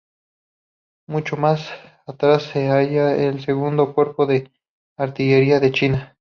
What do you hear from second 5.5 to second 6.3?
de China.